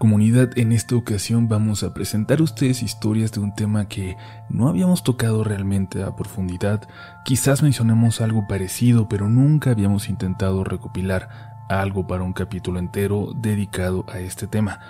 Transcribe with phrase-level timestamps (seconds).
[0.00, 4.16] Comunidad, en esta ocasión vamos a presentar a ustedes historias de un tema que
[4.48, 6.88] no habíamos tocado realmente a profundidad.
[7.22, 14.06] Quizás mencionemos algo parecido, pero nunca habíamos intentado recopilar algo para un capítulo entero dedicado
[14.08, 14.80] a este tema.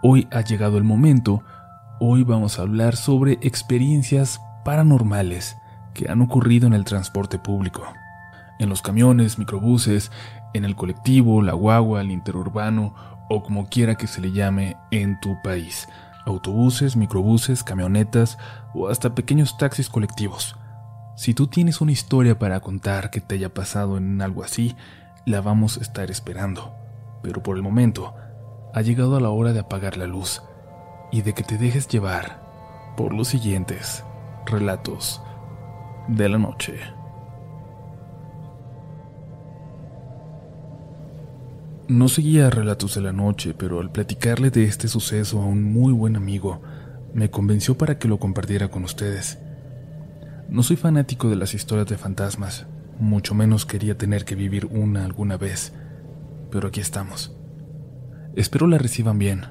[0.00, 1.42] Hoy ha llegado el momento.
[1.98, 5.56] Hoy vamos a hablar sobre experiencias paranormales
[5.92, 7.82] que han ocurrido en el transporte público.
[8.60, 10.12] En los camiones, microbuses,
[10.54, 12.94] en el colectivo, la guagua, el interurbano
[13.34, 15.88] o como quiera que se le llame en tu país.
[16.26, 18.36] Autobuses, microbuses, camionetas
[18.74, 20.54] o hasta pequeños taxis colectivos.
[21.16, 24.76] Si tú tienes una historia para contar que te haya pasado en algo así,
[25.24, 26.74] la vamos a estar esperando.
[27.22, 28.14] Pero por el momento,
[28.74, 30.42] ha llegado la hora de apagar la luz
[31.10, 32.42] y de que te dejes llevar
[32.98, 34.04] por los siguientes
[34.44, 35.22] relatos
[36.06, 36.74] de la noche.
[41.92, 45.92] No seguía relatos de la noche, pero al platicarle de este suceso a un muy
[45.92, 46.62] buen amigo,
[47.12, 49.38] me convenció para que lo compartiera con ustedes.
[50.48, 52.64] No soy fanático de las historias de fantasmas,
[52.98, 55.74] mucho menos quería tener que vivir una alguna vez,
[56.50, 57.36] pero aquí estamos.
[58.36, 59.42] Espero la reciban bien,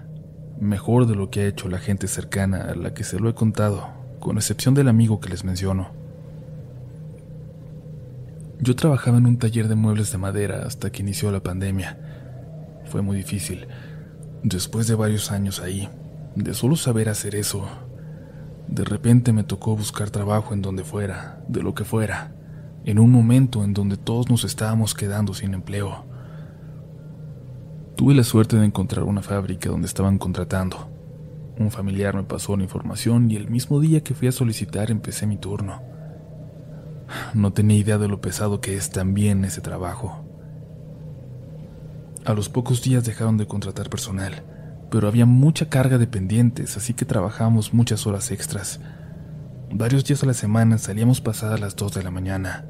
[0.59, 3.35] mejor de lo que ha hecho la gente cercana a la que se lo he
[3.35, 3.87] contado,
[4.19, 5.91] con excepción del amigo que les menciono.
[8.59, 12.10] Yo trabajaba en un taller de muebles de madera hasta que inició la pandemia
[12.91, 13.67] fue muy difícil.
[14.43, 15.89] Después de varios años ahí,
[16.35, 17.65] de solo saber hacer eso,
[18.67, 22.35] de repente me tocó buscar trabajo en donde fuera, de lo que fuera,
[22.83, 26.05] en un momento en donde todos nos estábamos quedando sin empleo.
[27.95, 30.89] Tuve la suerte de encontrar una fábrica donde estaban contratando.
[31.57, 35.27] Un familiar me pasó la información y el mismo día que fui a solicitar empecé
[35.27, 35.81] mi turno.
[37.33, 40.20] No tenía idea de lo pesado que es también ese trabajo.
[42.23, 44.43] A los pocos días dejaron de contratar personal,
[44.91, 48.79] pero había mucha carga de pendientes, así que trabajábamos muchas horas extras.
[49.71, 52.65] Varios días a la semana salíamos pasadas las 2 de la mañana.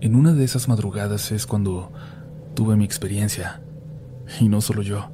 [0.00, 1.90] En una de esas madrugadas es cuando
[2.54, 3.60] tuve mi experiencia.
[4.38, 5.10] Y no solo yo,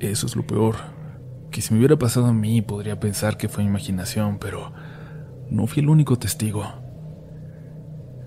[0.00, 0.74] eso es lo peor.
[1.52, 4.72] Que si me hubiera pasado a mí podría pensar que fue imaginación, pero
[5.48, 6.64] no fui el único testigo.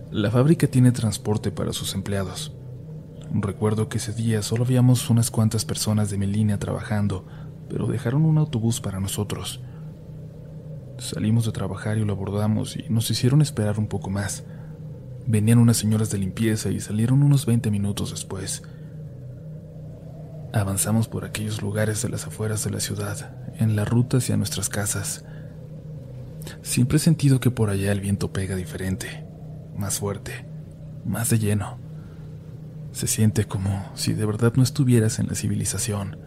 [0.10, 2.56] La fábrica tiene transporte para sus empleados.
[3.32, 7.26] Recuerdo que ese día solo habíamos unas cuantas personas de mi línea trabajando,
[7.70, 9.62] pero dejaron un autobús para nosotros.
[10.98, 14.44] Salimos de trabajar y lo abordamos y nos hicieron esperar un poco más.
[15.28, 18.64] Venían unas señoras de limpieza y salieron unos 20 minutos después.
[20.52, 24.68] Avanzamos por aquellos lugares de las afueras de la ciudad, en la ruta hacia nuestras
[24.68, 25.24] casas.
[26.64, 29.24] Siempre he sentido que por allá el viento pega diferente,
[29.78, 30.46] más fuerte,
[31.06, 31.89] más de lleno.
[33.00, 36.18] Se siente como si de verdad no estuvieras en la civilización.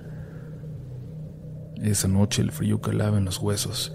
[1.77, 3.95] Esa noche el frío calaba en los huesos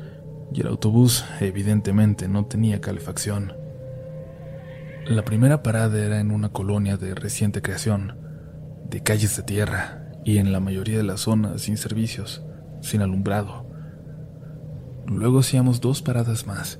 [0.54, 3.54] y el autobús evidentemente no tenía calefacción.
[5.08, 8.16] La primera parada era en una colonia de reciente creación,
[8.88, 12.46] de calles de tierra y en la mayoría de las zonas sin servicios,
[12.82, 13.68] sin alumbrado.
[15.08, 16.80] Luego hacíamos dos paradas más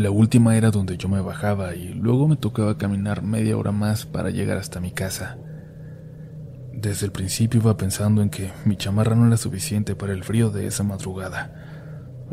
[0.00, 4.06] la última era donde yo me bajaba y luego me tocaba caminar media hora más
[4.06, 5.36] para llegar hasta mi casa.
[6.72, 10.48] Desde el principio iba pensando en que mi chamarra no era suficiente para el frío
[10.48, 11.52] de esa madrugada.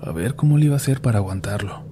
[0.01, 1.83] A ver cómo le iba a hacer para aguantarlo.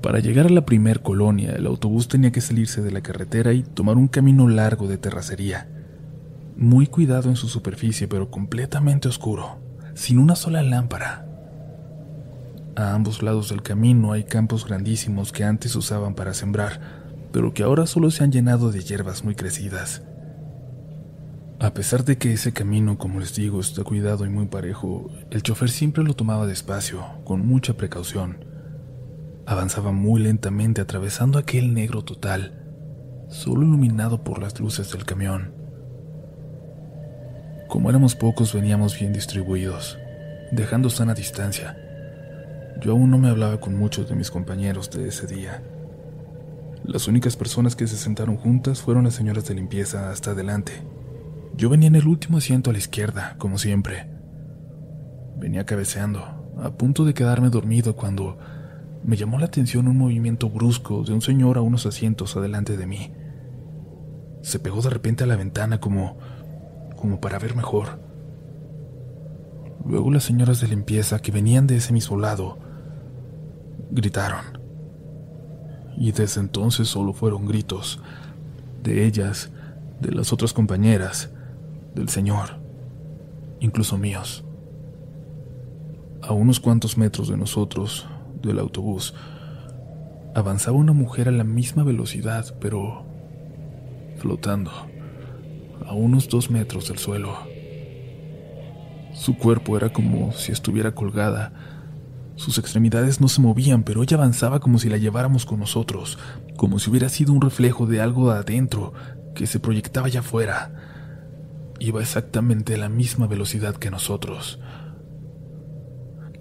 [0.00, 3.64] Para llegar a la primer colonia, el autobús tenía que salirse de la carretera y
[3.64, 5.68] tomar un camino largo de terracería.
[6.56, 9.58] Muy cuidado en su superficie, pero completamente oscuro,
[9.94, 11.25] sin una sola lámpara.
[12.76, 16.78] A ambos lados del camino hay campos grandísimos que antes usaban para sembrar,
[17.32, 20.02] pero que ahora solo se han llenado de hierbas muy crecidas.
[21.58, 25.42] A pesar de que ese camino, como les digo, está cuidado y muy parejo, el
[25.42, 28.44] chofer siempre lo tomaba despacio, con mucha precaución.
[29.46, 32.62] Avanzaba muy lentamente atravesando aquel negro total,
[33.30, 35.54] solo iluminado por las luces del camión.
[37.68, 39.98] Como éramos pocos, veníamos bien distribuidos,
[40.52, 41.78] dejando sana distancia
[42.80, 45.62] yo aún no me hablaba con muchos de mis compañeros de ese día.
[46.84, 50.72] Las únicas personas que se sentaron juntas fueron las señoras de limpieza hasta adelante.
[51.56, 54.08] Yo venía en el último asiento a la izquierda, como siempre.
[55.36, 58.38] Venía cabeceando, a punto de quedarme dormido cuando
[59.02, 62.86] me llamó la atención un movimiento brusco de un señor a unos asientos adelante de
[62.86, 63.12] mí.
[64.42, 66.18] Se pegó de repente a la ventana como
[66.96, 68.00] como para ver mejor.
[69.84, 72.58] Luego las señoras de limpieza que venían de ese mismo lado
[73.90, 74.60] gritaron.
[75.96, 78.00] Y desde entonces solo fueron gritos,
[78.82, 79.50] de ellas,
[80.00, 81.30] de las otras compañeras,
[81.94, 82.58] del Señor,
[83.60, 84.44] incluso míos.
[86.22, 88.06] A unos cuantos metros de nosotros,
[88.42, 89.14] del autobús,
[90.34, 93.04] avanzaba una mujer a la misma velocidad, pero
[94.18, 94.70] flotando,
[95.86, 97.34] a unos dos metros del suelo.
[99.14, 101.52] Su cuerpo era como si estuviera colgada.
[102.36, 106.18] Sus extremidades no se movían, pero ella avanzaba como si la lleváramos con nosotros,
[106.56, 108.92] como si hubiera sido un reflejo de algo adentro
[109.34, 110.72] que se proyectaba allá afuera.
[111.78, 114.60] Iba exactamente a la misma velocidad que nosotros.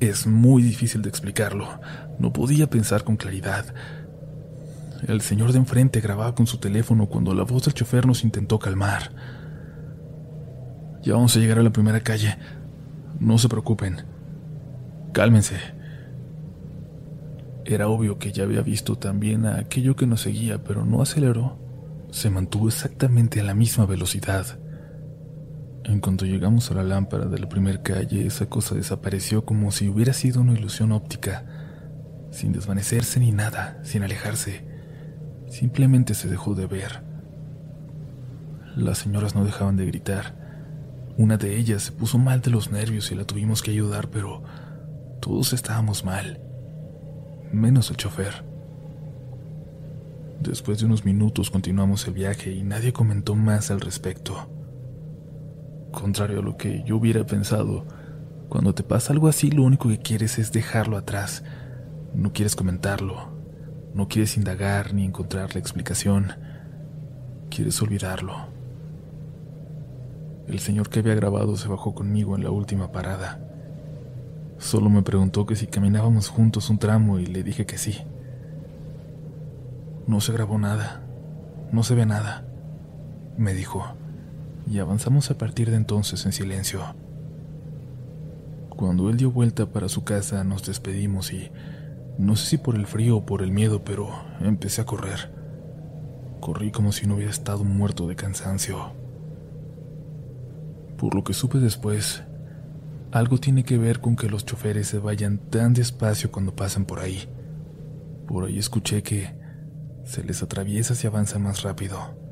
[0.01, 1.79] Es muy difícil de explicarlo.
[2.19, 3.73] No podía pensar con claridad.
[5.07, 8.59] El señor de enfrente grababa con su teléfono cuando la voz del chofer nos intentó
[8.59, 9.11] calmar.
[11.03, 12.37] Ya vamos a llegar a la primera calle.
[13.19, 14.03] No se preocupen.
[15.13, 15.74] Cálmense.
[17.65, 21.57] Era obvio que ya había visto también a aquello que nos seguía, pero no aceleró.
[22.11, 24.59] Se mantuvo exactamente a la misma velocidad.
[25.83, 29.89] En cuanto llegamos a la lámpara de la primera calle, esa cosa desapareció como si
[29.89, 31.45] hubiera sido una ilusión óptica,
[32.31, 34.63] sin desvanecerse ni nada, sin alejarse.
[35.47, 37.01] Simplemente se dejó de ver.
[38.75, 40.35] Las señoras no dejaban de gritar.
[41.17, 44.43] Una de ellas se puso mal de los nervios y la tuvimos que ayudar, pero
[45.19, 46.41] todos estábamos mal,
[47.55, 48.43] menos el chofer.
[50.39, 54.49] Después de unos minutos continuamos el viaje y nadie comentó más al respecto.
[55.91, 57.85] Contrario a lo que yo hubiera pensado,
[58.49, 61.43] cuando te pasa algo así lo único que quieres es dejarlo atrás.
[62.13, 63.29] No quieres comentarlo,
[63.93, 66.33] no quieres indagar ni encontrar la explicación.
[67.49, 68.35] Quieres olvidarlo.
[70.47, 73.39] El señor que había grabado se bajó conmigo en la última parada.
[74.57, 77.97] Solo me preguntó que si caminábamos juntos un tramo y le dije que sí.
[80.07, 81.01] No se grabó nada,
[81.71, 82.45] no se ve nada,
[83.37, 83.85] me dijo
[84.69, 86.81] y avanzamos a partir de entonces en silencio.
[88.69, 91.51] Cuando él dio vuelta para su casa nos despedimos y
[92.17, 94.09] no sé si por el frío o por el miedo, pero
[94.41, 95.33] empecé a correr.
[96.39, 98.93] Corrí como si no hubiera estado muerto de cansancio.
[100.97, 102.23] Por lo que supe después,
[103.15, 106.99] algo tiene que ver con que los choferes se vayan tan despacio cuando pasan por
[106.99, 107.27] ahí.
[108.27, 109.35] Por ahí escuché que
[110.03, 112.25] se les atraviesa si avanza más rápido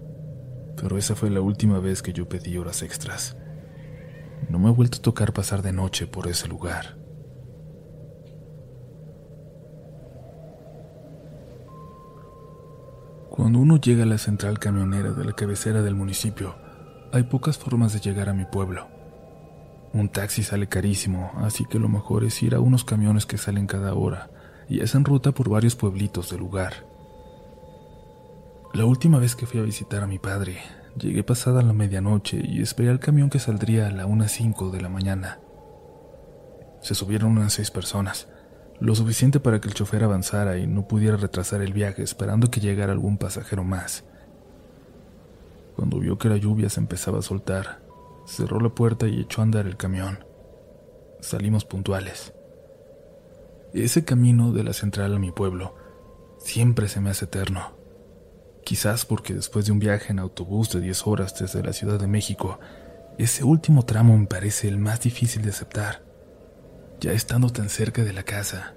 [0.83, 3.37] pero esa fue la última vez que yo pedí horas extras.
[4.49, 6.97] No me ha vuelto a tocar pasar de noche por ese lugar.
[13.29, 16.55] Cuando uno llega a la central camionera de la cabecera del municipio,
[17.11, 18.87] hay pocas formas de llegar a mi pueblo.
[19.93, 23.67] Un taxi sale carísimo, así que lo mejor es ir a unos camiones que salen
[23.67, 24.31] cada hora
[24.67, 26.87] y hacen ruta por varios pueblitos del lugar.
[28.73, 30.57] La última vez que fui a visitar a mi padre,
[30.97, 34.89] llegué pasada la medianoche y esperé al camión que saldría a la 1.05 de la
[34.89, 35.39] mañana.
[36.81, 38.27] Se subieron unas seis personas,
[38.79, 42.61] lo suficiente para que el chofer avanzara y no pudiera retrasar el viaje esperando que
[42.61, 44.05] llegara algún pasajero más.
[45.75, 47.82] Cuando vio que la lluvia se empezaba a soltar,
[48.25, 50.25] cerró la puerta y echó a andar el camión.
[51.19, 52.33] Salimos puntuales.
[53.73, 55.75] Ese camino de la central a mi pueblo
[56.37, 57.73] siempre se me hace eterno.
[58.63, 62.07] Quizás porque después de un viaje en autobús de 10 horas desde la Ciudad de
[62.07, 62.59] México,
[63.17, 66.03] ese último tramo me parece el más difícil de aceptar.
[66.99, 68.75] Ya estando tan cerca de la casa,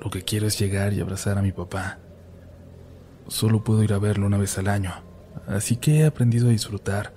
[0.00, 1.98] lo que quiero es llegar y abrazar a mi papá.
[3.28, 4.92] Solo puedo ir a verlo una vez al año,
[5.46, 7.14] así que he aprendido a disfrutar,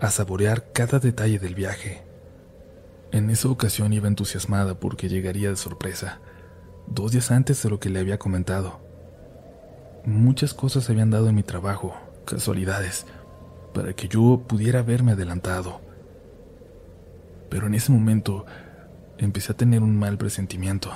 [0.00, 2.02] a saborear cada detalle del viaje.
[3.12, 6.20] En esa ocasión iba entusiasmada porque llegaría de sorpresa,
[6.86, 8.80] dos días antes de lo que le había comentado.
[10.04, 13.04] Muchas cosas se habían dado en mi trabajo, casualidades,
[13.74, 15.80] para que yo pudiera haberme adelantado.
[17.50, 18.46] Pero en ese momento
[19.18, 20.90] empecé a tener un mal presentimiento.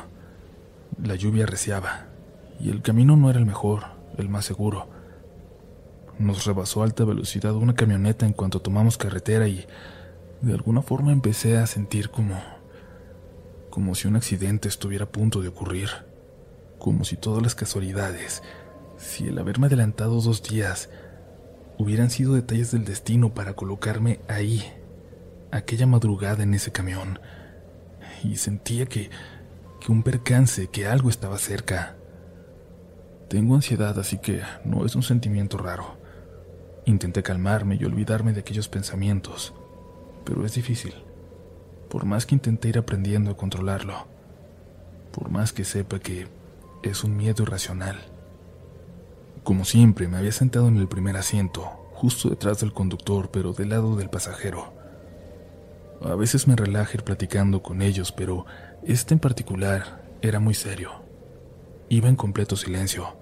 [1.03, 2.07] La lluvia reciaba
[2.59, 3.83] y el camino no era el mejor,
[4.17, 4.94] el más seguro.
[6.19, 9.67] Nos rebasó a alta velocidad una camioneta en cuanto tomamos carretera y
[10.41, 12.41] de alguna forma empecé a sentir como
[13.71, 15.89] como si un accidente estuviera a punto de ocurrir,
[16.79, 18.41] como si todas las casualidades
[18.97, 20.89] si el haberme adelantado dos días
[21.79, 24.63] hubieran sido detalles del destino para colocarme ahí,
[25.51, 27.19] aquella madrugada en ese camión,
[28.23, 29.11] y sentía que,
[29.81, 31.97] que un percance, que algo estaba cerca.
[33.29, 35.99] Tengo ansiedad, así que no es un sentimiento raro.
[36.87, 39.55] Intenté calmarme y olvidarme de aquellos pensamientos,
[40.25, 40.95] pero es difícil.
[41.89, 44.07] Por más que intenté ir aprendiendo a controlarlo,
[45.13, 46.27] por más que sepa que
[46.83, 47.97] es un miedo irracional.
[49.45, 51.63] Como siempre, me había sentado en el primer asiento,
[51.93, 54.73] justo detrás del conductor, pero del lado del pasajero.
[56.03, 58.45] A veces me relaja ir platicando con ellos, pero
[58.83, 60.91] este en particular era muy serio.
[61.89, 63.17] Iba en completo silencio.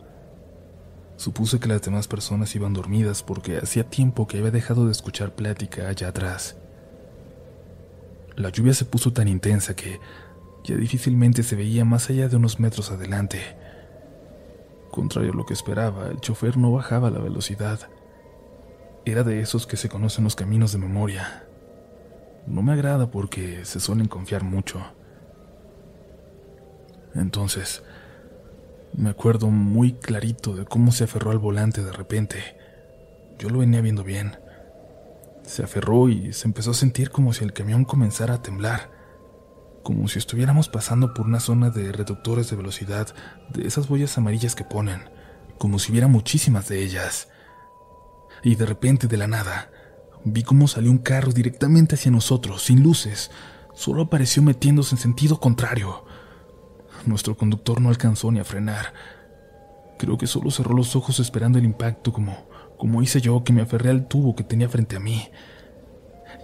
[1.23, 5.37] Supuse que las demás personas iban dormidas porque hacía tiempo que había dejado de escuchar
[5.37, 6.57] plática allá atrás.
[8.35, 10.01] La lluvia se puso tan intensa que
[10.65, 13.39] ya difícilmente se veía más allá de unos metros adelante.
[14.91, 17.79] Contrario a lo que esperaba, el chofer no bajaba la velocidad.
[19.05, 21.45] Era de esos que se conocen los caminos de memoria.
[22.49, 24.83] No me agrada porque se suelen confiar mucho.
[27.15, 27.85] Entonces,
[28.95, 32.39] me acuerdo muy clarito de cómo se aferró al volante de repente.
[33.39, 34.37] Yo lo venía viendo bien.
[35.45, 38.91] Se aferró y se empezó a sentir como si el camión comenzara a temblar,
[39.83, 43.09] como si estuviéramos pasando por una zona de reductores de velocidad,
[43.49, 45.03] de esas boyas amarillas que ponen,
[45.59, 47.29] como si hubiera muchísimas de ellas.
[48.43, 49.71] Y de repente, de la nada,
[50.25, 53.31] vi cómo salió un carro directamente hacia nosotros, sin luces,
[53.75, 56.05] solo apareció metiéndose en sentido contrario.
[57.07, 58.93] Nuestro conductor no alcanzó ni a frenar.
[59.99, 62.47] Creo que solo cerró los ojos esperando el impacto como,
[62.79, 65.29] como hice yo que me aferré al tubo que tenía frente a mí.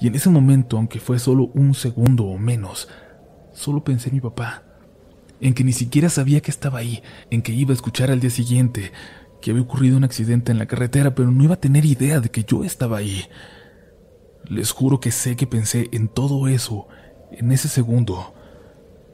[0.00, 2.88] Y en ese momento, aunque fue solo un segundo o menos,
[3.53, 4.65] solo pensé en mi papá,
[5.41, 8.31] en que ni siquiera sabía que estaba ahí, en que iba a escuchar al día
[8.31, 8.93] siguiente
[9.41, 12.31] que había ocurrido un accidente en la carretera, pero no iba a tener idea de
[12.31, 13.25] que yo estaba ahí.
[14.45, 16.88] Les juro que sé que pensé en todo eso,
[17.31, 18.35] en ese segundo,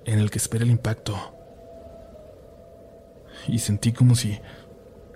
[0.07, 1.34] en el que esperé el impacto
[3.49, 4.39] y sentí como si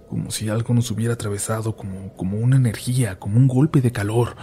[0.09, 4.37] como si algo nos hubiera atravesado, como, como una energía, como un golpe de calor.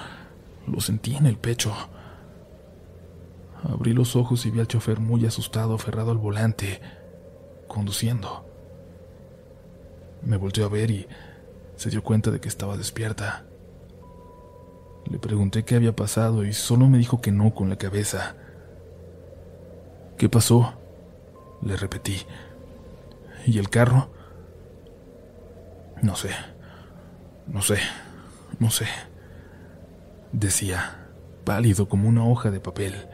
[0.68, 1.74] Lo sentí en el pecho.
[3.63, 6.82] Abrí los ojos y vi al chofer muy asustado, aferrado al volante,
[7.68, 8.46] conduciendo.
[10.22, 11.08] Me volteó a ver y
[11.75, 13.46] se dio cuenta de que estaba despierta.
[15.06, 18.36] Le pregunté qué había pasado y solo me dijo que no con la cabeza.
[20.18, 20.74] ¿Qué pasó?
[21.62, 22.18] Le repetí.
[23.45, 24.09] ¿Y el carro?
[26.01, 26.31] No sé,
[27.47, 27.77] no sé,
[28.59, 28.87] no sé.
[30.31, 31.07] Decía,
[31.43, 33.07] pálido como una hoja de papel.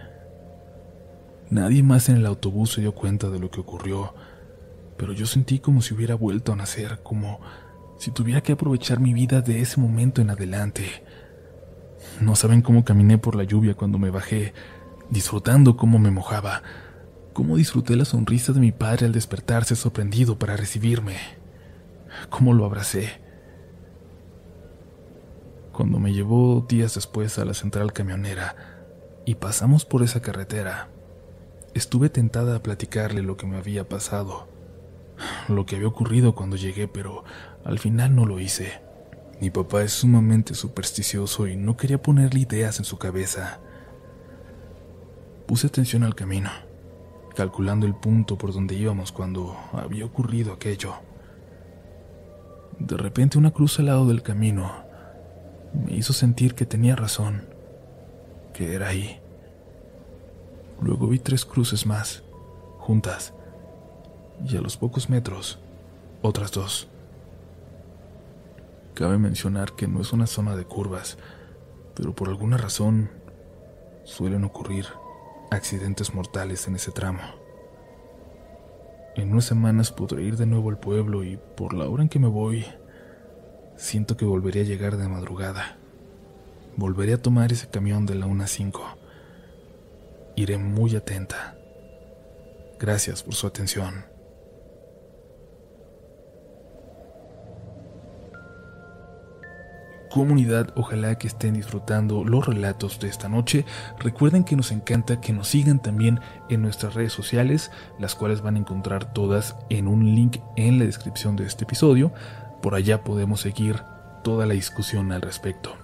[1.50, 4.14] Nadie más en el autobús se dio cuenta de lo que ocurrió,
[4.98, 7.42] pero yo sentí como si hubiera vuelto a nacer, como
[7.98, 11.04] si tuviera que aprovechar mi vida de ese momento en adelante.
[12.22, 14.54] No saben cómo caminé por la lluvia cuando me bajé,
[15.10, 16.64] disfrutando cómo me mojaba
[17.34, 21.16] Cómo disfruté la sonrisa de mi padre al despertarse sorprendido para recibirme.
[22.30, 23.22] Cómo lo abracé.
[25.72, 28.56] Cuando me llevó días después a la central camionera
[29.26, 30.90] y pasamos por esa carretera,
[31.74, 34.50] estuve tentada a platicarle lo que me había pasado,
[35.48, 37.24] lo que había ocurrido cuando llegué, pero
[37.64, 38.82] al final no lo hice.
[39.40, 43.62] Mi papá es sumamente supersticioso y no quería ponerle ideas en su cabeza.
[45.48, 46.52] Puse atención al camino
[47.36, 50.94] calculando el punto por donde íbamos cuando había ocurrido aquello.
[52.80, 54.72] De repente una cruz al lado del camino
[55.74, 57.44] me hizo sentir que tenía razón,
[58.54, 59.20] que era ahí.
[60.82, 62.24] Luego vi tres cruces más,
[62.80, 63.34] juntas,
[64.44, 65.60] y a los pocos metros,
[66.22, 66.88] otras dos.
[68.96, 71.18] Cabe mencionar que no es una zona de curvas,
[71.96, 73.10] pero por alguna razón
[74.04, 74.88] suelen ocurrir
[75.52, 77.20] accidentes mortales en ese tramo.
[79.16, 82.20] En unas semanas podré ir de nuevo al pueblo y por la hora en que
[82.20, 82.66] me voy,
[83.76, 85.78] siento que volveré a llegar de madrugada.
[86.78, 88.80] Volveré a tomar ese camión de la 1.5.
[90.38, 91.58] Iré muy atenta.
[92.80, 94.06] Gracias por su atención.
[100.12, 103.66] Comunidad, ojalá que estén disfrutando los relatos de esta noche.
[103.98, 108.56] Recuerden que nos encanta que nos sigan también en nuestras redes sociales, las cuales van
[108.56, 112.12] a encontrar todas en un link en la descripción de este episodio.
[112.62, 113.82] Por allá podemos seguir
[114.24, 115.76] toda la discusión al respecto.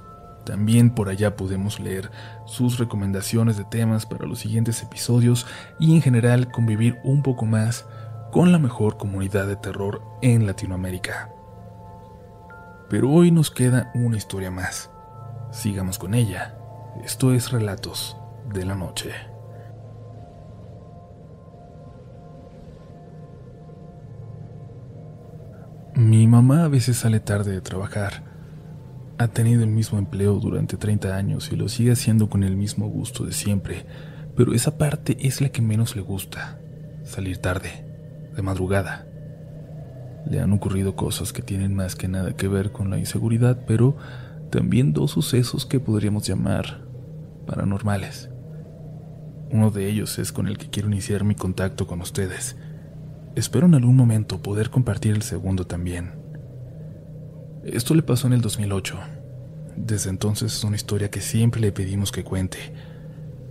[0.46, 2.12] También por allá podemos leer
[2.46, 5.46] sus recomendaciones de temas para los siguientes episodios
[5.80, 7.86] y en general convivir un poco más
[8.32, 11.37] con la mejor comunidad de terror en Latinoamérica.
[12.90, 14.90] Pero hoy nos queda una historia más.
[15.52, 16.58] Sigamos con ella.
[17.04, 18.18] Esto es Relatos
[18.54, 19.12] de la Noche.
[25.96, 28.24] Mi mamá a veces sale tarde de trabajar.
[29.18, 32.88] Ha tenido el mismo empleo durante 30 años y lo sigue haciendo con el mismo
[32.88, 33.88] gusto de siempre,
[34.36, 36.60] pero esa parte es la que menos le gusta,
[37.04, 39.07] salir tarde, de madrugada.
[40.30, 43.96] Le han ocurrido cosas que tienen más que nada que ver con la inseguridad, pero
[44.50, 46.82] también dos sucesos que podríamos llamar
[47.46, 48.30] paranormales.
[49.52, 52.58] Uno de ellos es con el que quiero iniciar mi contacto con ustedes.
[53.36, 56.12] Espero en algún momento poder compartir el segundo también.
[57.64, 58.98] Esto le pasó en el 2008.
[59.78, 62.58] Desde entonces es una historia que siempre le pedimos que cuente.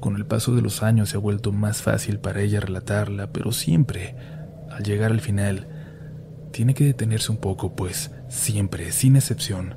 [0.01, 3.53] Con el paso de los años se ha vuelto más fácil para ella relatarla, pero
[3.53, 4.17] siempre,
[4.71, 5.69] al llegar al final,
[6.57, 9.75] tiene que detenerse un poco, pues siempre, sin excepción,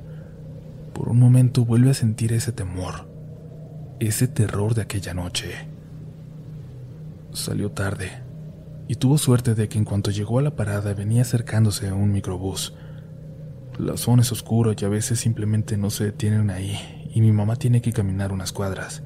[0.94, 3.06] por un momento vuelve a sentir ese temor,
[3.98, 5.68] ese terror de aquella noche.
[7.34, 8.22] Salió tarde
[8.88, 12.12] y tuvo suerte de que en cuanto llegó a la parada venía acercándose a un
[12.12, 12.72] microbús.
[13.78, 16.78] La zona es oscura y a veces simplemente no se detienen ahí
[17.14, 19.02] y mi mamá tiene que caminar unas cuadras,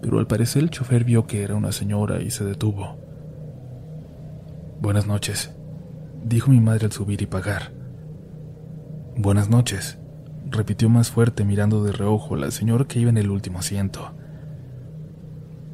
[0.00, 2.96] pero al parecer el chofer vio que era una señora y se detuvo.
[4.80, 5.50] Buenas noches,
[6.24, 7.72] dijo mi madre al subir y pagar.
[9.16, 9.98] Buenas noches,
[10.50, 14.12] repitió más fuerte mirando de reojo la señora que iba en el último asiento.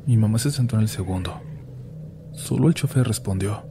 [0.07, 1.41] Mi mamá se sentó en el segundo.
[2.33, 3.65] Solo el chofer respondió.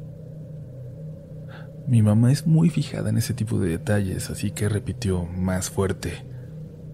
[1.88, 6.26] Mi mamá es muy fijada en ese tipo de detalles, así que repitió más fuerte.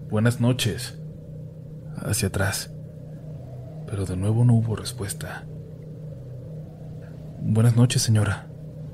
[0.08, 0.98] Buenas noches.
[1.96, 2.72] Hacia atrás.
[3.86, 5.44] Pero de nuevo no hubo respuesta.
[7.40, 8.46] Buenas noches, señora,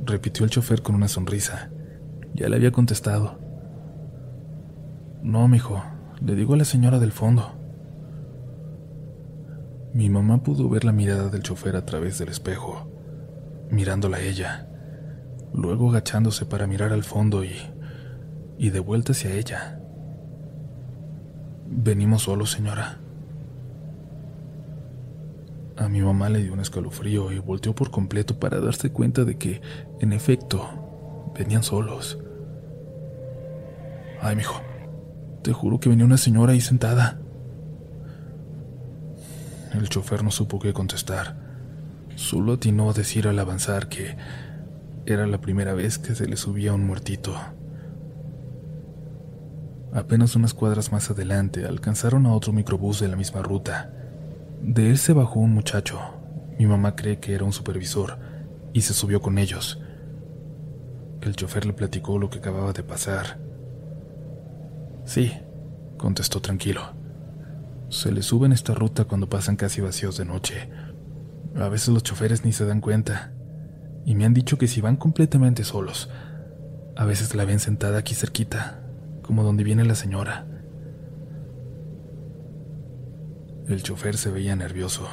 [0.04, 1.70] repitió el chofer con una sonrisa.
[2.34, 3.38] Ya le había contestado.
[5.22, 5.82] No, mijo,
[6.20, 7.56] le digo a la señora del fondo.
[9.92, 12.88] Mi mamá pudo ver la mirada del chofer a través del espejo,
[13.70, 14.68] mirándola a ella,
[15.52, 17.56] luego agachándose para mirar al fondo y,
[18.56, 19.80] y de vuelta hacia ella.
[21.66, 23.00] Venimos solos, señora.
[25.80, 29.38] A mi mamá le dio un escalofrío y volteó por completo para darse cuenta de
[29.38, 29.62] que,
[30.00, 32.18] en efecto, venían solos.
[34.20, 34.60] Ay, mijo,
[35.42, 37.18] te juro que venía una señora ahí sentada.
[39.72, 41.36] El chofer no supo qué contestar.
[42.14, 44.18] Solo atinó a decir al avanzar que
[45.06, 47.34] era la primera vez que se le subía un muertito.
[49.94, 53.94] Apenas unas cuadras más adelante alcanzaron a otro microbús de la misma ruta.
[54.62, 55.98] De él se bajó un muchacho.
[56.58, 58.18] Mi mamá cree que era un supervisor
[58.72, 59.80] y se subió con ellos.
[61.22, 63.38] El chofer le platicó lo que acababa de pasar.
[65.04, 65.32] Sí,
[65.96, 66.82] contestó tranquilo.
[67.88, 70.68] Se le sube en esta ruta cuando pasan casi vacíos de noche.
[71.56, 73.32] A veces los choferes ni se dan cuenta.
[74.04, 76.10] Y me han dicho que si van completamente solos,
[76.96, 78.82] a veces la ven sentada aquí cerquita,
[79.22, 80.46] como donde viene la señora.
[83.70, 85.08] El chofer se veía nervioso.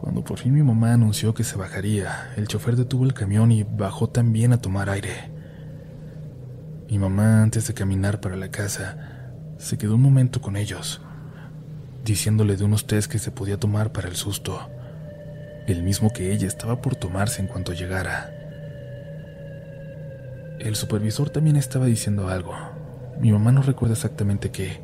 [0.00, 3.64] Cuando por fin mi mamá anunció que se bajaría, el chofer detuvo el camión y
[3.64, 5.30] bajó también a tomar aire.
[6.88, 11.02] Mi mamá, antes de caminar para la casa, se quedó un momento con ellos
[12.04, 14.70] diciéndole de unos test que se podía tomar para el susto,
[15.66, 18.32] el mismo que ella estaba por tomarse en cuanto llegara.
[20.58, 22.54] El supervisor también estaba diciendo algo.
[23.20, 24.82] Mi mamá no recuerda exactamente qué,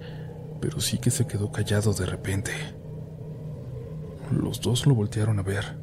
[0.61, 2.53] pero sí que se quedó callado de repente.
[4.31, 5.79] Los dos lo voltearon a ver.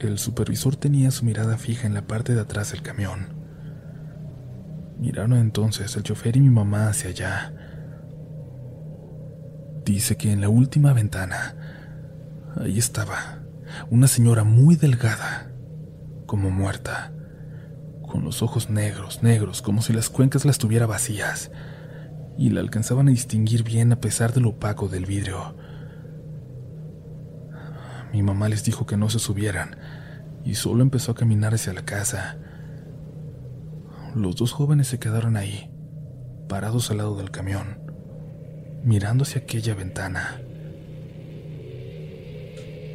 [0.00, 3.40] El supervisor tenía su mirada fija en la parte de atrás del camión.
[4.98, 7.54] Miraron entonces el chofer y mi mamá hacia allá,
[9.84, 11.56] Dice que en la última ventana,
[12.56, 13.40] ahí estaba,
[13.90, 15.50] una señora muy delgada,
[16.26, 17.12] como muerta,
[18.06, 21.50] con los ojos negros, negros, como si las cuencas las tuviera vacías,
[22.42, 25.54] y la alcanzaban a distinguir bien a pesar del opaco del vidrio.
[28.12, 29.76] Mi mamá les dijo que no se subieran,
[30.44, 32.38] y solo empezó a caminar hacia la casa.
[34.14, 35.70] Los dos jóvenes se quedaron ahí,
[36.48, 37.82] parados al lado del camión
[38.84, 40.40] mirando hacia aquella ventana.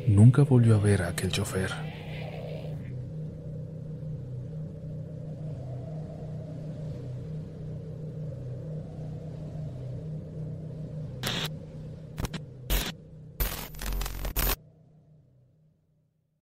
[0.08, 1.87] Nunca volvió a ver a aquel chofer.